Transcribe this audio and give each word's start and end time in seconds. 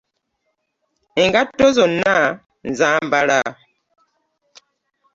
Engatto 1.23 1.65
zonna 1.77 2.15
nzambala. 2.69 3.39